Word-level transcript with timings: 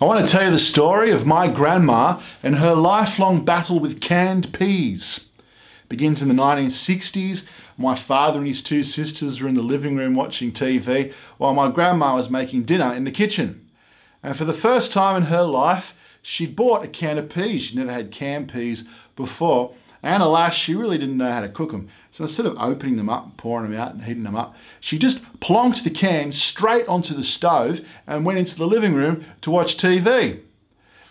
I 0.00 0.04
want 0.04 0.24
to 0.24 0.30
tell 0.30 0.44
you 0.44 0.52
the 0.52 0.60
story 0.60 1.10
of 1.10 1.26
my 1.26 1.48
grandma 1.48 2.20
and 2.40 2.54
her 2.56 2.76
lifelong 2.76 3.44
battle 3.44 3.80
with 3.80 4.00
canned 4.00 4.52
peas. 4.52 5.30
It 5.82 5.88
begins 5.88 6.22
in 6.22 6.28
the 6.28 6.34
1960s. 6.34 7.42
My 7.76 7.96
father 7.96 8.38
and 8.38 8.46
his 8.46 8.62
two 8.62 8.84
sisters 8.84 9.40
were 9.40 9.48
in 9.48 9.56
the 9.56 9.62
living 9.62 9.96
room 9.96 10.14
watching 10.14 10.52
TV 10.52 11.12
while 11.36 11.52
my 11.52 11.68
grandma 11.68 12.14
was 12.14 12.30
making 12.30 12.62
dinner 12.62 12.94
in 12.94 13.02
the 13.02 13.10
kitchen. 13.10 13.68
And 14.22 14.36
for 14.36 14.44
the 14.44 14.52
first 14.52 14.92
time 14.92 15.16
in 15.16 15.30
her 15.30 15.42
life, 15.42 15.96
she'd 16.22 16.54
bought 16.54 16.84
a 16.84 16.88
can 16.88 17.18
of 17.18 17.28
peas. 17.28 17.62
She'd 17.62 17.78
never 17.78 17.90
had 17.90 18.12
canned 18.12 18.52
peas 18.52 18.84
before. 19.16 19.74
And 20.02 20.22
alas, 20.22 20.54
she 20.54 20.74
really 20.74 20.98
didn't 20.98 21.16
know 21.16 21.30
how 21.30 21.40
to 21.40 21.48
cook 21.48 21.72
them. 21.72 21.88
So 22.12 22.24
instead 22.24 22.46
of 22.46 22.56
opening 22.58 22.96
them 22.96 23.08
up, 23.08 23.36
pouring 23.36 23.70
them 23.70 23.80
out, 23.80 23.94
and 23.94 24.04
heating 24.04 24.22
them 24.22 24.36
up, 24.36 24.54
she 24.80 24.98
just 24.98 25.22
plonked 25.40 25.82
the 25.82 25.90
can 25.90 26.32
straight 26.32 26.86
onto 26.86 27.14
the 27.14 27.24
stove 27.24 27.86
and 28.06 28.24
went 28.24 28.38
into 28.38 28.56
the 28.56 28.66
living 28.66 28.94
room 28.94 29.24
to 29.42 29.50
watch 29.50 29.76
TV. 29.76 30.40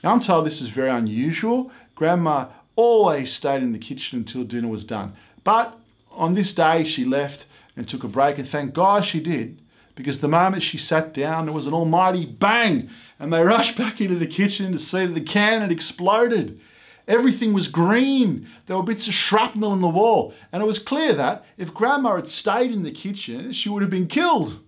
Now, 0.03 0.13
I'm 0.13 0.21
told 0.21 0.45
this 0.45 0.61
is 0.61 0.69
very 0.69 0.89
unusual. 0.89 1.71
Grandma 1.95 2.47
always 2.75 3.33
stayed 3.33 3.63
in 3.63 3.73
the 3.73 3.79
kitchen 3.79 4.19
until 4.19 4.43
dinner 4.43 4.67
was 4.67 4.83
done. 4.83 5.13
But 5.43 5.77
on 6.11 6.33
this 6.33 6.53
day, 6.53 6.83
she 6.83 7.03
left 7.03 7.45
and 7.75 7.87
took 7.87 8.03
a 8.03 8.07
break, 8.07 8.37
and 8.37 8.47
thank 8.47 8.73
God 8.73 9.05
she 9.05 9.19
did, 9.19 9.59
because 9.95 10.19
the 10.19 10.27
moment 10.27 10.63
she 10.63 10.77
sat 10.77 11.13
down, 11.13 11.45
there 11.45 11.53
was 11.53 11.67
an 11.67 11.73
almighty 11.73 12.25
bang, 12.25 12.89
and 13.19 13.33
they 13.33 13.41
rushed 13.43 13.77
back 13.77 13.99
into 13.99 14.15
the 14.15 14.27
kitchen 14.27 14.71
to 14.71 14.79
see 14.79 15.05
that 15.05 15.13
the 15.13 15.21
can 15.21 15.61
had 15.61 15.71
exploded. 15.71 16.59
Everything 17.07 17.53
was 17.53 17.67
green. 17.67 18.49
There 18.65 18.75
were 18.75 18.83
bits 18.83 19.07
of 19.07 19.13
shrapnel 19.13 19.73
in 19.73 19.81
the 19.81 19.87
wall. 19.87 20.33
And 20.51 20.61
it 20.61 20.65
was 20.65 20.79
clear 20.79 21.13
that 21.13 21.45
if 21.57 21.73
Grandma 21.73 22.17
had 22.17 22.29
stayed 22.29 22.71
in 22.71 22.83
the 22.83 22.91
kitchen, 22.91 23.53
she 23.53 23.69
would 23.69 23.81
have 23.81 23.91
been 23.91 24.07
killed. 24.07 24.59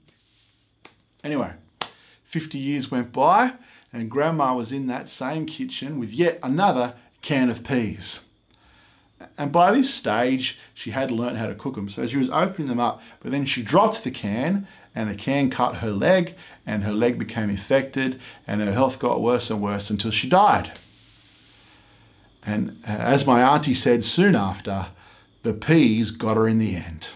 Anyway, 1.23 1.51
50 2.23 2.57
years 2.57 2.89
went 2.89 3.11
by, 3.11 3.53
and 3.91 4.09
Grandma 4.09 4.55
was 4.55 4.71
in 4.71 4.87
that 4.87 5.09
same 5.09 5.45
kitchen 5.45 5.99
with 5.99 6.11
yet 6.11 6.39
another 6.41 6.93
can 7.21 7.49
of 7.49 7.63
peas. 7.63 8.21
And 9.37 9.51
by 9.51 9.73
this 9.73 9.93
stage, 9.93 10.57
she 10.73 10.91
had 10.91 11.11
learned 11.11 11.37
how 11.37 11.47
to 11.47 11.55
cook 11.55 11.75
them. 11.75 11.89
So 11.89 12.07
she 12.07 12.15
was 12.15 12.29
opening 12.29 12.69
them 12.69 12.79
up, 12.79 13.01
but 13.19 13.31
then 13.31 13.45
she 13.45 13.61
dropped 13.61 14.05
the 14.05 14.11
can, 14.11 14.65
and 14.95 15.09
the 15.09 15.15
can 15.15 15.49
cut 15.49 15.77
her 15.77 15.91
leg, 15.91 16.35
and 16.65 16.83
her 16.83 16.93
leg 16.93 17.19
became 17.19 17.49
infected, 17.49 18.19
and 18.47 18.61
her 18.61 18.71
health 18.71 18.97
got 18.97 19.21
worse 19.21 19.49
and 19.49 19.61
worse 19.61 19.89
until 19.89 20.11
she 20.11 20.29
died. 20.29 20.79
And 22.49 22.81
uh, 22.83 22.91
as 22.91 23.27
my 23.27 23.43
auntie 23.43 23.75
said 23.75 24.03
soon 24.03 24.35
after, 24.35 24.87
the 25.43 25.53
peas 25.53 26.09
got 26.09 26.35
her 26.35 26.47
in 26.47 26.57
the 26.57 26.75
end. 26.75 27.09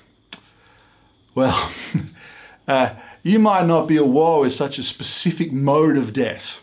Well, 1.33 1.71
uh, 2.67 2.91
you 3.23 3.39
might 3.39 3.65
not 3.65 3.87
be 3.87 3.97
at 3.97 4.07
war 4.07 4.41
with 4.41 4.53
such 4.53 4.77
a 4.77 4.83
specific 4.83 5.51
mode 5.51 5.97
of 5.97 6.13
death, 6.13 6.59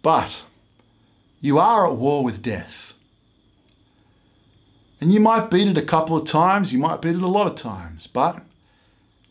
but 0.00 0.42
you 1.42 1.58
are 1.58 1.86
at 1.86 1.96
war 1.96 2.24
with 2.24 2.40
death. 2.40 2.94
And 4.98 5.12
you 5.12 5.20
might 5.20 5.50
beat 5.50 5.68
it 5.68 5.76
a 5.76 5.82
couple 5.82 6.16
of 6.16 6.26
times, 6.26 6.72
you 6.72 6.78
might 6.78 7.02
beat 7.02 7.16
it 7.16 7.22
a 7.22 7.28
lot 7.28 7.46
of 7.46 7.56
times, 7.56 8.06
but 8.06 8.40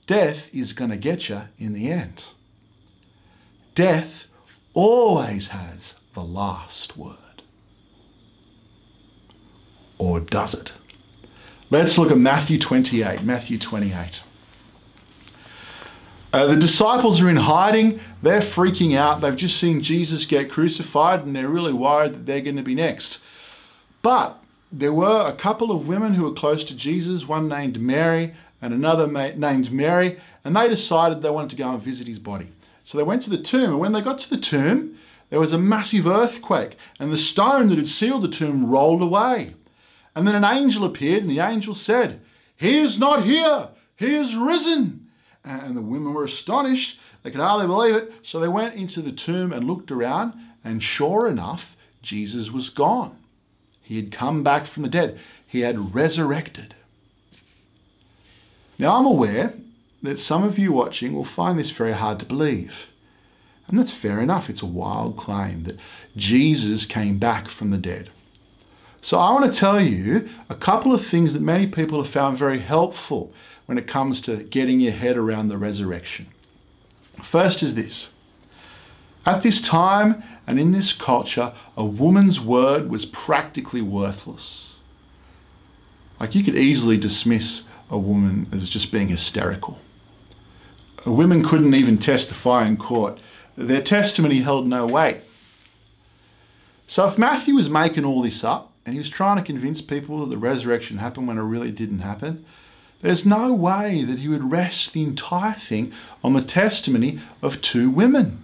death 0.06 0.54
is 0.54 0.74
going 0.74 0.92
to 0.92 0.98
get 0.98 1.30
you 1.30 1.44
in 1.58 1.74
the 1.74 1.92
end. 1.92 2.26
Death 3.74 4.26
always 4.76 5.48
has 5.48 5.96
the 6.14 6.22
last 6.22 6.96
word 6.96 7.31
or 10.02 10.20
does 10.20 10.56
it? 10.56 10.72
Let's 11.70 11.96
look 11.96 12.10
at 12.10 12.18
Matthew 12.18 12.58
28. 12.58 13.22
Matthew 13.22 13.60
28. 13.60 14.24
Uh, 16.34 16.46
the 16.48 16.56
disciples 16.56 17.22
are 17.22 17.30
in 17.30 17.36
hiding. 17.36 18.00
They're 18.24 18.42
freaking 18.42 18.98
out. 18.98 19.22
They've 19.22 19.36
just 19.36 19.60
seen 19.60 19.82
Jesus 19.82 20.26
get 20.26 20.50
crucified 20.50 21.24
and 21.24 21.36
they're 21.36 21.48
really 21.48 21.72
worried 21.72 22.14
that 22.14 22.26
they're 22.26 22.42
going 22.42 22.56
to 22.56 22.64
be 22.64 22.74
next. 22.74 23.20
But 24.02 24.42
there 24.72 24.92
were 24.92 25.28
a 25.28 25.36
couple 25.36 25.72
of 25.72 25.88
women 25.88 26.16
who 26.16 26.24
were 26.24 26.34
close 26.34 26.64
to 26.64 26.74
Jesus, 26.74 27.28
one 27.28 27.48
named 27.48 27.80
Mary 27.80 28.34
and 28.60 28.74
another 28.74 29.06
named 29.06 29.72
Mary, 29.72 30.20
and 30.44 30.56
they 30.56 30.68
decided 30.68 31.22
they 31.22 31.30
wanted 31.30 31.52
to 31.52 31.56
go 31.58 31.70
and 31.70 31.82
visit 31.82 32.08
his 32.08 32.20
body. 32.20 32.48
So 32.84 32.98
they 32.98 33.04
went 33.04 33.22
to 33.24 33.30
the 33.30 33.38
tomb, 33.38 33.70
and 33.70 33.80
when 33.80 33.92
they 33.92 34.02
got 34.02 34.18
to 34.20 34.30
the 34.30 34.38
tomb, 34.38 34.98
there 35.30 35.40
was 35.40 35.54
a 35.54 35.60
massive 35.60 36.08
earthquake, 36.08 36.76
and 37.00 37.14
the 37.14 37.18
stone 37.18 37.70
that 37.70 37.78
had 37.78 37.88
sealed 37.88 38.24
the 38.24 38.28
tomb 38.28 38.66
rolled 38.66 39.04
away. 39.04 39.54
And 40.16 40.28
then 40.28 40.36
an 40.36 40.44
angel 40.44 40.84
appeared, 40.84 41.24
and 41.24 41.32
the 41.32 41.40
angel 41.40 41.74
said, 41.76 42.22
He 42.56 42.78
is 42.78 42.98
not 42.98 43.24
here, 43.24 43.70
he 43.96 44.16
is 44.16 44.36
risen. 44.36 45.08
And 45.44 45.76
the 45.76 45.82
women 45.82 46.14
were 46.14 46.24
astonished. 46.24 47.00
They 47.24 47.32
could 47.32 47.40
hardly 47.40 47.68
believe 47.68 47.96
it. 47.96 48.14
So 48.22 48.40
they 48.40 48.48
went 48.48 48.76
into 48.76 49.02
the 49.02 49.12
tomb 49.12 49.52
and 49.52 49.66
looked 49.66 49.92
around, 49.92 50.34
and 50.64 50.84
sure 50.84 51.28
enough, 51.28 51.76
Jesus 52.02 52.52
was 52.52 52.70
gone. 52.70 53.18
He 53.82 53.96
had 53.96 54.12
come 54.12 54.44
back 54.44 54.66
from 54.66 54.84
the 54.84 54.90
dead, 54.90 55.20
he 55.46 55.62
had 55.62 55.94
resurrected. 55.94 56.76
Now, 58.78 58.98
I'm 58.98 59.06
aware 59.06 59.54
that 60.02 60.18
some 60.18 60.44
of 60.44 60.58
you 60.58 60.72
watching 60.72 61.14
will 61.14 61.26
find 61.26 61.60
this 61.60 61.70
very 61.70 61.94
hard 61.94 62.20
to 62.20 62.26
believe. 62.26 62.88
And 63.68 63.78
that's 63.78 63.94
fair 63.94 64.20
enough. 64.20 64.50
It's 64.50 64.62
a 64.62 64.66
wild 64.66 65.18
claim 65.18 65.64
that 65.64 65.78
Jesus 66.18 66.86
came 66.86 67.20
back 67.20 67.48
from 67.48 67.70
the 67.70 67.78
dead. 67.78 68.10
So 69.02 69.18
I 69.18 69.32
want 69.32 69.52
to 69.52 69.60
tell 69.60 69.82
you 69.82 70.30
a 70.48 70.56
couple 70.56 70.94
of 70.94 71.06
things 71.06 71.34
that 71.34 71.42
many 71.42 71.66
people 71.66 72.02
have 72.02 72.12
found 72.12 72.38
very 72.38 72.60
helpful 72.60 73.34
when 73.66 73.80
it 73.80 73.88
comes 73.88 74.22
to 74.22 74.44
getting 74.44 74.80
your 74.80 74.92
head 74.92 75.18
around 75.18 75.48
the 75.48 75.58
resurrection. 75.58 76.28
First 77.22 77.64
is 77.64 77.74
this. 77.74 78.10
At 79.26 79.44
this 79.44 79.60
time 79.60 80.24
and 80.46 80.60
in 80.60 80.72
this 80.72 80.94
culture, 80.94 81.54
a 81.76 81.86
woman's 81.86 82.40
word 82.40 82.90
was 82.90 83.06
practically 83.06 83.82
worthless. 83.82 84.76
Like 86.20 86.36
you 86.36 86.44
could 86.44 86.56
easily 86.56 86.98
dismiss 86.98 87.64
a 87.90 87.98
woman 87.98 88.48
as 88.52 88.70
just 88.70 88.92
being 88.92 89.08
hysterical. 89.08 89.80
Women 91.06 91.44
couldn't 91.44 91.74
even 91.74 91.98
testify 91.98 92.68
in 92.68 92.78
court. 92.78 93.20
Their 93.58 93.82
testimony 93.82 94.40
held 94.40 94.68
no 94.68 94.86
weight. 94.86 95.22
So 96.86 97.08
if 97.08 97.18
Matthew 97.18 97.56
was 97.56 97.70
making 97.70 98.06
all 98.06 98.22
this 98.22 98.44
up, 98.44 98.71
and 98.86 98.94
he 98.94 99.00
was 99.00 99.10
trying 99.10 99.38
to 99.38 99.44
convince 99.44 99.82
people 99.82 100.20
that 100.20 100.30
the 100.30 100.38
resurrection 100.38 100.98
happened 100.98 101.28
when 101.28 101.38
it 101.38 101.42
really 101.42 101.72
didn't 101.72 102.00
happen. 102.00 102.46
There's 103.02 103.26
no 103.26 103.54
way 103.54 104.04
that 104.04 104.20
he 104.20 104.28
would 104.28 104.52
rest 104.52 104.94
the 104.94 105.04
entire 105.04 105.54
thing 105.54 105.92
on 106.24 106.34
the 106.34 106.42
testimony 106.42 107.20
of 107.42 107.62
two 107.62 107.90
women. 107.90 108.44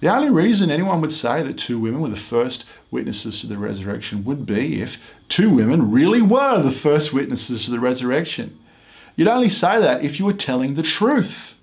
The 0.00 0.08
only 0.08 0.30
reason 0.30 0.70
anyone 0.70 1.00
would 1.00 1.12
say 1.12 1.42
that 1.42 1.58
two 1.58 1.78
women 1.78 2.00
were 2.00 2.08
the 2.08 2.16
first 2.16 2.64
witnesses 2.90 3.40
to 3.40 3.46
the 3.46 3.58
resurrection 3.58 4.24
would 4.24 4.46
be 4.46 4.80
if 4.80 4.98
two 5.28 5.50
women 5.50 5.90
really 5.90 6.22
were 6.22 6.62
the 6.62 6.70
first 6.70 7.12
witnesses 7.12 7.64
to 7.64 7.70
the 7.70 7.80
resurrection. 7.80 8.58
You'd 9.16 9.28
only 9.28 9.50
say 9.50 9.80
that 9.80 10.04
if 10.04 10.20
you 10.20 10.26
were 10.26 10.32
telling 10.32 10.74
the 10.74 10.82
truth. 10.82 11.54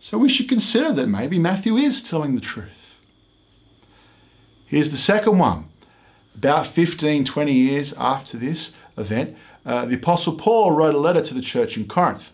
So 0.00 0.18
we 0.18 0.28
should 0.28 0.48
consider 0.48 0.92
that 0.92 1.06
maybe 1.06 1.38
Matthew 1.38 1.76
is 1.76 2.02
telling 2.02 2.34
the 2.34 2.40
truth. 2.40 2.79
Here's 4.70 4.92
the 4.92 4.98
second 4.98 5.36
one. 5.36 5.64
About 6.32 6.64
15, 6.68 7.24
20 7.24 7.52
years 7.52 7.92
after 7.94 8.36
this 8.36 8.70
event, 8.96 9.36
uh, 9.66 9.84
the 9.84 9.96
Apostle 9.96 10.36
Paul 10.36 10.70
wrote 10.70 10.94
a 10.94 10.98
letter 10.98 11.20
to 11.22 11.34
the 11.34 11.40
church 11.40 11.76
in 11.76 11.88
Corinth. 11.88 12.30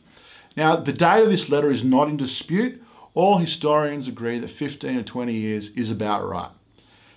Now, 0.54 0.76
the 0.76 0.92
date 0.92 1.22
of 1.22 1.30
this 1.30 1.48
letter 1.48 1.70
is 1.70 1.82
not 1.82 2.10
in 2.10 2.19
dispute. 2.19 2.84
All 3.14 3.38
historians 3.38 4.06
agree 4.06 4.38
that 4.38 4.50
15 4.50 4.97
or 4.98 5.02
20 5.02 5.32
years 5.32 5.70
is 5.70 5.91
about 5.91 6.28
right. 6.28 6.50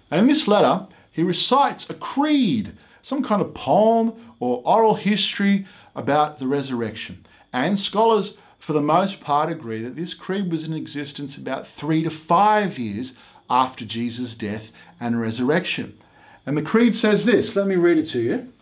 And 0.10 0.22
in 0.22 0.28
this 0.28 0.48
letter, 0.48 0.88
he 1.12 1.22
recites 1.22 1.90
a 1.90 1.96
creed, 1.96 2.78
some 3.02 3.22
kind 3.22 3.42
of 3.42 3.54
poem 3.54 4.14
or 4.40 4.62
oral 4.64 4.96
history 4.96 5.66
about 5.98 6.40
the 6.40 6.48
resurrection. 6.48 7.26
And 7.52 7.78
scholars, 7.78 8.36
for 8.58 8.72
the 8.72 8.82
most 8.82 9.20
part, 9.20 9.52
agree 9.52 9.84
that 9.84 9.98
this 9.98 10.14
creed 10.14 10.50
was 10.50 10.64
in 10.64 10.72
existence 10.72 11.36
about 11.36 11.68
three 11.68 12.04
to 12.04 12.10
five 12.10 12.80
years 12.80 13.12
after 13.50 13.86
Jesus' 13.86 14.36
death 14.36 14.72
and 15.00 15.20
resurrection. 15.20 15.98
And 16.46 16.58
the 16.58 16.62
creed 16.62 16.96
says 16.96 17.26
this 17.26 17.56
let 17.56 17.68
me 17.68 17.76
read 17.76 17.98
it 17.98 18.10
to 18.10 18.20
you. 18.20 18.54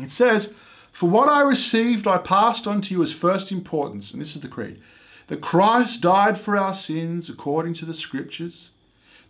It 0.00 0.10
says, 0.10 0.52
For 0.92 1.08
what 1.08 1.28
I 1.28 1.42
received, 1.42 2.06
I 2.06 2.18
passed 2.18 2.66
on 2.66 2.80
to 2.82 2.94
you 2.94 3.02
as 3.02 3.12
first 3.12 3.50
importance. 3.50 4.12
And 4.12 4.20
this 4.20 4.34
is 4.34 4.42
the 4.42 4.48
creed 4.48 4.80
that 5.28 5.42
Christ 5.42 6.00
died 6.00 6.40
for 6.40 6.56
our 6.56 6.74
sins 6.74 7.28
according 7.28 7.74
to 7.74 7.84
the 7.84 7.94
scriptures, 7.94 8.70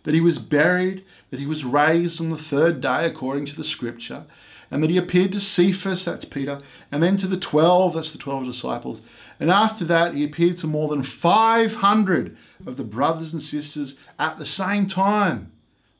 that 0.03 0.13
he 0.13 0.21
was 0.21 0.37
buried, 0.37 1.03
that 1.29 1.41
he 1.41 1.45
was 1.45 1.65
raised 1.65 2.21
on 2.21 2.29
the 2.29 2.37
third 2.37 2.79
day 2.79 3.05
according 3.05 3.45
to 3.47 3.55
the 3.55 3.65
scripture, 3.65 4.23
and 4.71 4.83
that 4.83 4.89
he 4.89 4.97
appeared 4.97 5.31
to 5.33 5.39
Cephas, 5.39 6.05
that's 6.05 6.25
Peter, 6.25 6.61
and 6.91 7.01
then 7.01 7.17
to 7.17 7.27
the 7.27 7.37
twelve, 7.37 7.95
that's 7.95 8.11
the 8.11 8.17
twelve 8.17 8.45
disciples. 8.45 9.01
And 9.39 9.49
after 9.49 9.85
that, 9.85 10.15
he 10.15 10.23
appeared 10.23 10.57
to 10.57 10.67
more 10.67 10.89
than 10.89 11.03
500 11.03 12.37
of 12.65 12.77
the 12.77 12.83
brothers 12.83 13.33
and 13.33 13.41
sisters 13.41 13.95
at 14.17 14.37
the 14.37 14.45
same 14.45 14.87
time, 14.87 15.51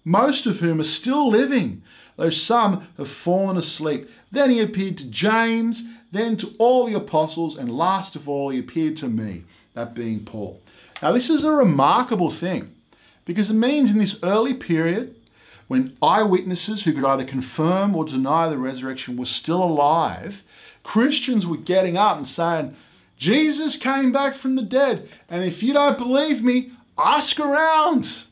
most 0.03 0.45
of 0.45 0.59
whom 0.59 0.79
are 0.79 0.83
still 0.83 1.29
living, 1.29 1.81
though 2.17 2.29
some 2.29 2.87
have 2.97 3.07
fallen 3.07 3.57
asleep. 3.57 4.09
Then 4.31 4.49
he 4.49 4.59
appeared 4.59 4.97
to 4.97 5.05
James, 5.05 5.83
then 6.11 6.37
to 6.37 6.53
all 6.57 6.85
the 6.85 6.95
apostles, 6.95 7.55
and 7.55 7.75
last 7.75 8.15
of 8.15 8.27
all, 8.27 8.49
he 8.49 8.59
appeared 8.59 8.97
to 8.97 9.07
me, 9.07 9.45
that 9.73 9.93
being 9.93 10.25
Paul. 10.25 10.61
Now, 11.01 11.13
this 11.13 11.29
is 11.29 11.43
a 11.43 11.51
remarkable 11.51 12.29
thing 12.29 12.75
because 13.23 13.49
it 13.49 13.53
means 13.53 13.91
in 13.91 13.99
this 13.99 14.17
early 14.23 14.53
period, 14.53 15.15
when 15.69 15.95
eyewitnesses 16.01 16.83
who 16.83 16.93
could 16.93 17.05
either 17.05 17.23
confirm 17.23 17.95
or 17.95 18.03
deny 18.03 18.49
the 18.49 18.57
resurrection 18.57 19.15
were 19.15 19.25
still 19.25 19.63
alive, 19.63 20.43
Christians 20.81 21.45
were 21.45 21.57
getting 21.57 21.95
up 21.95 22.17
and 22.17 22.27
saying, 22.27 22.75
Jesus 23.17 23.77
came 23.77 24.11
back 24.11 24.33
from 24.33 24.55
the 24.55 24.63
dead. 24.63 25.07
And 25.29 25.43
if 25.43 25.61
you 25.61 25.73
don't 25.73 25.95
believe 25.95 26.43
me, 26.43 26.71
ask 26.97 27.39
around. 27.39 28.23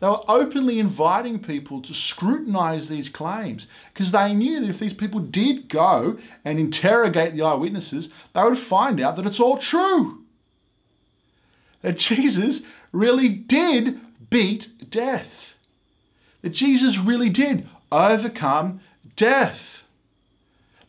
They 0.00 0.08
were 0.08 0.24
openly 0.26 0.78
inviting 0.78 1.40
people 1.40 1.82
to 1.82 1.92
scrutinize 1.92 2.88
these 2.88 3.10
claims 3.10 3.66
because 3.92 4.10
they 4.10 4.32
knew 4.32 4.60
that 4.60 4.70
if 4.70 4.78
these 4.78 4.94
people 4.94 5.20
did 5.20 5.68
go 5.68 6.16
and 6.42 6.58
interrogate 6.58 7.34
the 7.34 7.42
eyewitnesses, 7.42 8.08
they 8.32 8.42
would 8.42 8.58
find 8.58 8.98
out 8.98 9.16
that 9.16 9.26
it's 9.26 9.40
all 9.40 9.58
true. 9.58 10.24
That 11.82 11.98
Jesus 11.98 12.62
really 12.92 13.28
did 13.28 14.00
beat 14.30 14.90
death. 14.90 15.53
That 16.44 16.52
Jesus 16.52 16.98
really 16.98 17.30
did 17.30 17.66
overcome 17.90 18.80
death. 19.16 19.84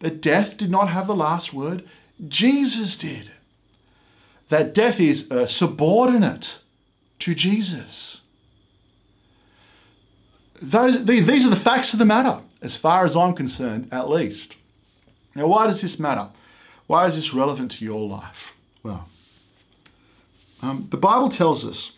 That 0.01 0.19
death 0.19 0.57
did 0.57 0.69
not 0.69 0.89
have 0.89 1.07
the 1.07 1.15
last 1.15 1.53
word, 1.53 1.87
Jesus 2.27 2.97
did. 2.97 3.31
That 4.49 4.73
death 4.73 4.99
is 4.99 5.29
subordinate 5.47 6.59
to 7.19 7.33
Jesus. 7.33 8.19
Those, 10.61 11.05
these 11.05 11.45
are 11.45 11.49
the 11.49 11.55
facts 11.55 11.93
of 11.93 11.99
the 11.99 12.05
matter, 12.05 12.41
as 12.61 12.75
far 12.75 13.05
as 13.05 13.15
I'm 13.15 13.33
concerned, 13.33 13.87
at 13.93 14.09
least. 14.09 14.57
Now, 15.35 15.47
why 15.47 15.67
does 15.67 15.79
this 15.79 15.97
matter? 15.97 16.31
Why 16.87 17.07
is 17.07 17.15
this 17.15 17.33
relevant 17.33 17.71
to 17.71 17.85
your 17.85 18.05
life? 18.05 18.51
Well, 18.83 19.07
um, 20.61 20.89
the 20.91 20.97
Bible 20.97 21.29
tells 21.29 21.63
us 21.63 21.93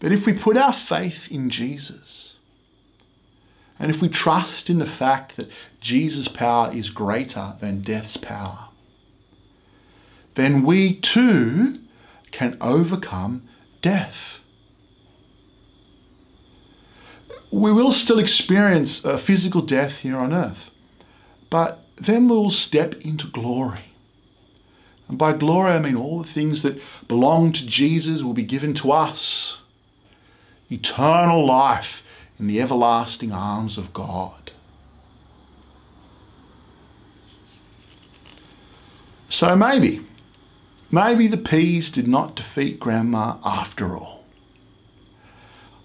that 0.00 0.12
if 0.12 0.26
we 0.26 0.32
put 0.32 0.56
our 0.56 0.72
faith 0.72 1.30
in 1.30 1.50
Jesus, 1.50 2.34
and 3.78 3.90
if 3.90 4.00
we 4.00 4.08
trust 4.08 4.70
in 4.70 4.78
the 4.78 4.86
fact 4.86 5.36
that 5.36 5.50
Jesus' 5.80 6.28
power 6.28 6.72
is 6.72 6.90
greater 6.90 7.54
than 7.60 7.82
death's 7.82 8.16
power, 8.16 8.68
then 10.34 10.62
we 10.62 10.94
too 10.94 11.80
can 12.30 12.56
overcome 12.60 13.48
death. 13.82 14.40
We 17.50 17.72
will 17.72 17.92
still 17.92 18.18
experience 18.18 19.04
a 19.04 19.18
physical 19.18 19.62
death 19.62 19.98
here 19.98 20.18
on 20.18 20.32
earth, 20.32 20.70
but 21.50 21.84
then 21.96 22.26
we'll 22.28 22.50
step 22.50 22.94
into 23.02 23.28
glory. 23.28 23.92
And 25.08 25.18
by 25.18 25.34
glory, 25.34 25.72
I 25.72 25.78
mean 25.78 25.96
all 25.96 26.22
the 26.22 26.28
things 26.28 26.62
that 26.62 26.80
belong 27.06 27.52
to 27.52 27.66
Jesus 27.66 28.22
will 28.22 28.32
be 28.32 28.42
given 28.42 28.74
to 28.74 28.90
us 28.90 29.58
eternal 30.74 31.46
life 31.46 32.02
in 32.38 32.46
the 32.46 32.60
everlasting 32.60 33.32
arms 33.32 33.78
of 33.78 33.92
God. 33.92 34.52
So 39.28 39.56
maybe, 39.56 40.04
maybe 40.90 41.26
the 41.26 41.36
peas 41.36 41.90
did 41.90 42.06
not 42.06 42.36
defeat 42.36 42.78
Grandma 42.78 43.36
after 43.44 43.96
all. 43.96 44.24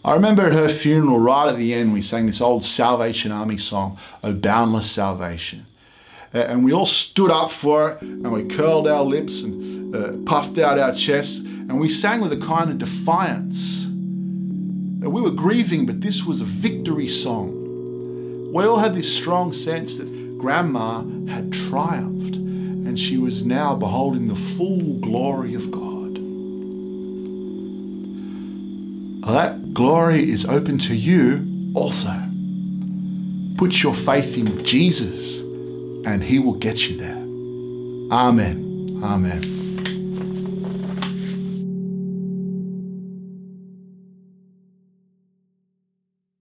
I 0.03 0.13
remember 0.13 0.45
at 0.45 0.53
her 0.53 0.69
funeral, 0.69 1.19
right 1.19 1.49
at 1.49 1.57
the 1.57 1.73
end, 1.73 1.93
we 1.93 2.01
sang 2.01 2.25
this 2.25 2.41
old 2.41 2.63
Salvation 2.63 3.31
Army 3.31 3.57
song, 3.57 3.97
O 4.23 4.33
Boundless 4.33 4.89
Salvation. 4.89 5.65
and 6.31 6.63
we 6.63 6.71
all 6.71 6.85
stood 6.85 7.31
up 7.31 7.51
for 7.51 7.91
it 7.91 8.01
and 8.01 8.31
we 8.31 8.43
curled 8.43 8.87
our 8.87 9.03
lips 9.03 9.41
and 9.41 9.95
uh, 9.95 10.13
puffed 10.25 10.57
out 10.59 10.77
our 10.77 10.93
chests 10.93 11.39
and 11.39 11.79
we 11.79 11.89
sang 11.89 12.21
with 12.21 12.31
a 12.31 12.37
kind 12.37 12.69
of 12.69 12.77
defiance 12.77 13.78
we 14.99 15.21
were 15.21 15.31
grieving, 15.31 15.85
but 15.85 16.01
this 16.01 16.23
was 16.23 16.41
a 16.41 16.45
victory 16.45 17.07
song. 17.07 18.51
We 18.53 18.65
all 18.65 18.79
had 18.79 18.95
this 18.95 19.13
strong 19.13 19.53
sense 19.53 19.97
that 19.97 20.37
Grandma 20.37 21.03
had 21.27 21.53
triumphed 21.53 22.35
and 22.35 22.99
she 22.99 23.17
was 23.17 23.43
now 23.43 23.75
beholding 23.75 24.27
the 24.27 24.35
full 24.35 24.99
glory 24.99 25.53
of 25.53 25.69
God. 25.69 26.15
That 29.31 29.73
glory 29.73 30.31
is 30.31 30.45
open 30.45 30.79
to 30.79 30.95
you 30.95 31.71
also. 31.75 32.13
Put 33.57 33.83
your 33.83 33.93
faith 33.93 34.37
in 34.37 34.65
Jesus 34.65 35.41
and 35.41 36.23
he 36.23 36.39
will 36.39 36.53
get 36.53 36.89
you 36.89 36.97
there. 36.97 37.17
Amen. 38.11 38.99
Amen. 39.03 39.58